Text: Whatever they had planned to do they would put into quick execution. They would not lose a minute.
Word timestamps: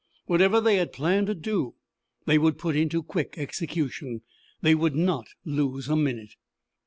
Whatever 0.25 0.59
they 0.59 0.77
had 0.77 0.91
planned 0.93 1.27
to 1.27 1.35
do 1.35 1.75
they 2.25 2.39
would 2.39 2.57
put 2.57 2.75
into 2.75 3.03
quick 3.03 3.35
execution. 3.37 4.21
They 4.59 4.73
would 4.73 4.95
not 4.95 5.27
lose 5.45 5.87
a 5.89 5.95
minute. 5.95 6.37